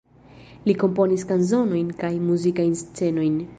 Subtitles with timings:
[0.69, 3.41] Li komponis kanzonojn kaj muzikajn scenojn.